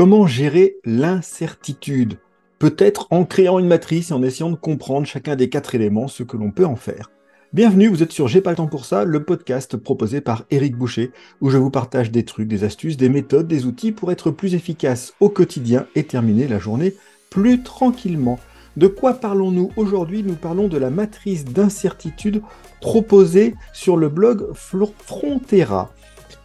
[0.00, 2.16] Comment gérer l'incertitude?
[2.58, 6.22] Peut-être en créant une matrice et en essayant de comprendre chacun des quatre éléments, ce
[6.22, 7.10] que l'on peut en faire.
[7.52, 10.74] Bienvenue, vous êtes sur J'ai pas le temps pour ça, le podcast proposé par Eric
[10.74, 11.10] Boucher,
[11.42, 14.54] où je vous partage des trucs, des astuces, des méthodes, des outils pour être plus
[14.54, 16.94] efficace au quotidien et terminer la journée
[17.28, 18.40] plus tranquillement.
[18.78, 20.22] De quoi parlons-nous aujourd'hui?
[20.22, 22.40] Nous parlons de la matrice d'incertitude
[22.80, 25.92] proposée sur le blog Frontera.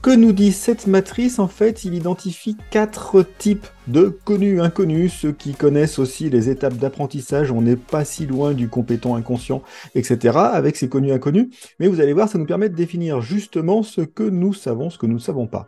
[0.00, 5.12] Que nous dit cette matrice En fait, il identifie quatre types de connus inconnus.
[5.12, 9.62] Ceux qui connaissent aussi les étapes d'apprentissage, on n'est pas si loin du compétent inconscient,
[9.96, 10.38] etc.
[10.52, 11.48] avec ces connus inconnus.
[11.80, 14.98] Mais vous allez voir, ça nous permet de définir justement ce que nous savons, ce
[14.98, 15.66] que nous ne savons pas.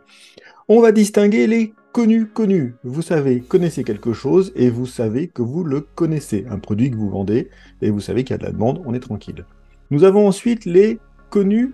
[0.69, 2.75] On va distinguer les connus connus.
[2.85, 6.45] Vous savez, connaissez quelque chose et vous savez que vous le connaissez.
[6.49, 7.49] Un produit que vous vendez
[7.81, 9.45] et vous savez qu'il y a de la demande, on est tranquille.
[9.89, 11.73] Nous avons ensuite les connus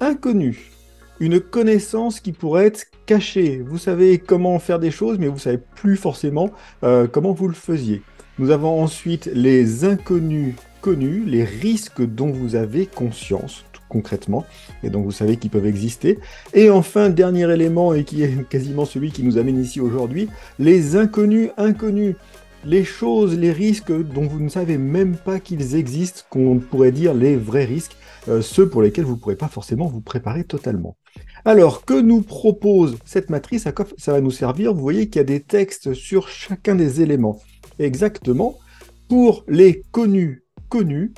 [0.00, 0.77] inconnus
[1.20, 3.62] une connaissance qui pourrait être cachée.
[3.66, 6.50] Vous savez comment faire des choses, mais vous savez plus forcément
[6.82, 8.02] euh, comment vous le faisiez.
[8.38, 14.44] Nous avons ensuite les inconnus connus, les risques dont vous avez conscience concrètement,
[14.82, 16.18] et donc vous savez qu'ils peuvent exister.
[16.54, 20.96] Et enfin, dernier élément, et qui est quasiment celui qui nous amène ici aujourd'hui, les
[20.96, 22.14] inconnus inconnus
[22.64, 27.14] les choses, les risques dont vous ne savez même pas qu'ils existent, qu'on pourrait dire
[27.14, 27.96] les vrais risques,
[28.28, 30.96] euh, ceux pour lesquels vous ne pourrez pas forcément vous préparer totalement.
[31.44, 35.16] Alors, que nous propose cette matrice À quoi ça va nous servir Vous voyez qu'il
[35.16, 37.40] y a des textes sur chacun des éléments.
[37.78, 38.58] Exactement,
[39.08, 41.12] pour les connus connus,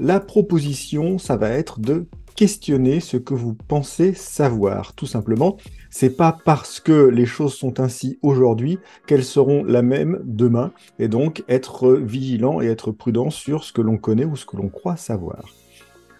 [0.00, 4.94] la proposition, ça va être de questionner ce que vous pensez savoir.
[4.94, 5.58] Tout simplement,
[5.90, 11.08] c'est pas parce que les choses sont ainsi aujourd'hui qu'elles seront la même demain, et
[11.08, 14.70] donc être vigilant et être prudent sur ce que l'on connaît ou ce que l'on
[14.70, 15.44] croit savoir.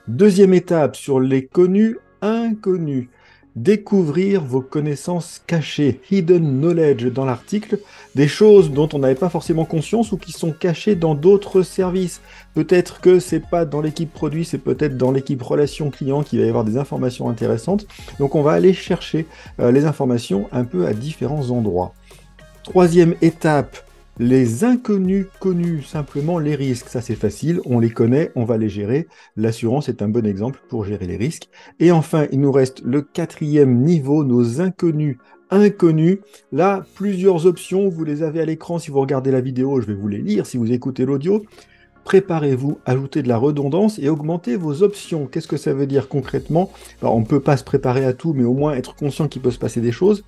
[0.09, 3.09] Deuxième étape sur les connus inconnus
[3.57, 7.79] découvrir vos connaissances cachées, hidden knowledge dans l'article,
[8.15, 12.21] des choses dont on n'avait pas forcément conscience ou qui sont cachées dans d'autres services.
[12.55, 16.47] Peut-être que c'est pas dans l'équipe produit, c'est peut-être dans l'équipe relation client qu'il va
[16.47, 17.87] y avoir des informations intéressantes.
[18.19, 19.27] Donc on va aller chercher
[19.59, 21.95] euh, les informations un peu à différents endroits.
[22.63, 23.77] Troisième étape,
[24.21, 28.69] les inconnus connus, simplement les risques, ça c'est facile, on les connaît, on va les
[28.69, 29.09] gérer.
[29.35, 31.49] L'assurance est un bon exemple pour gérer les risques.
[31.79, 35.17] Et enfin, il nous reste le quatrième niveau, nos inconnus
[35.51, 36.19] inconnus.
[36.53, 39.95] Là, plusieurs options, vous les avez à l'écran si vous regardez la vidéo, je vais
[39.95, 41.43] vous les lire si vous écoutez l'audio.
[42.05, 45.27] Préparez-vous, ajoutez de la redondance et augmentez vos options.
[45.27, 46.71] Qu'est-ce que ça veut dire concrètement?
[47.03, 49.51] On ne peut pas se préparer à tout, mais au moins être conscient qu'il peut
[49.51, 50.25] se passer des choses.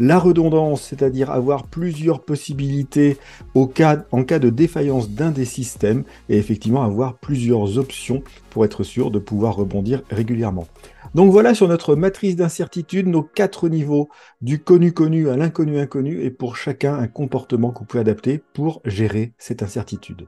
[0.00, 3.16] La redondance, c'est-à-dire avoir plusieurs possibilités
[3.54, 9.12] en cas de défaillance d'un des systèmes, et effectivement avoir plusieurs options pour être sûr
[9.12, 10.66] de pouvoir rebondir régulièrement.
[11.14, 14.08] Donc voilà sur notre matrice d'incertitude nos quatre niveaux,
[14.40, 18.82] du connu connu à l'inconnu inconnu, et pour chacun un comportement qu'on peut adapter pour
[18.84, 20.26] gérer cette incertitude.